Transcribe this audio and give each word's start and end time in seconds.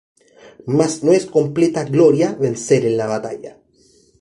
Mas 0.77 0.93
no 1.09 1.11
es 1.19 1.27
completa 1.35 1.83
gloria 1.91 2.33
vencer 2.41 2.81
en 2.87 2.97
la 3.03 3.11
batalla 3.15 3.57